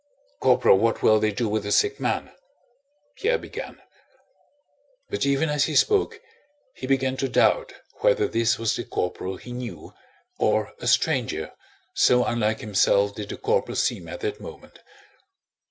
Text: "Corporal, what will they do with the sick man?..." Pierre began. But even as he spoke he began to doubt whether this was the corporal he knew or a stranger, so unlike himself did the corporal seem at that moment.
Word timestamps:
"Corporal, 0.39 0.79
what 0.79 1.03
will 1.03 1.19
they 1.19 1.31
do 1.31 1.47
with 1.47 1.61
the 1.61 1.71
sick 1.71 1.99
man?..." 1.99 2.31
Pierre 3.17 3.37
began. 3.37 3.79
But 5.11 5.27
even 5.27 5.47
as 5.47 5.65
he 5.65 5.75
spoke 5.75 6.19
he 6.73 6.87
began 6.87 7.17
to 7.17 7.29
doubt 7.29 7.73
whether 7.97 8.27
this 8.27 8.57
was 8.57 8.75
the 8.75 8.83
corporal 8.83 9.37
he 9.37 9.51
knew 9.51 9.93
or 10.39 10.73
a 10.79 10.87
stranger, 10.87 11.51
so 11.93 12.25
unlike 12.25 12.61
himself 12.61 13.13
did 13.13 13.29
the 13.29 13.37
corporal 13.37 13.75
seem 13.75 14.07
at 14.07 14.21
that 14.21 14.41
moment. 14.41 14.79